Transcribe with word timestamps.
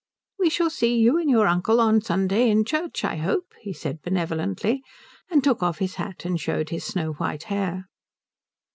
"We 0.39 0.49
shall 0.49 0.71
see 0.71 0.97
you 0.97 1.19
and 1.19 1.29
your 1.29 1.45
uncle 1.45 1.79
on 1.79 2.01
Sunday 2.01 2.49
in 2.49 2.65
church, 2.65 3.03
I 3.05 3.17
hope," 3.17 3.53
he 3.61 3.71
said 3.71 4.01
benevolently, 4.01 4.81
and 5.29 5.43
took 5.43 5.61
off 5.61 5.77
his 5.77 5.93
hat 6.01 6.25
and 6.25 6.41
showed 6.41 6.69
his 6.69 6.83
snow 6.83 7.11
white 7.11 7.43
hair. 7.43 7.85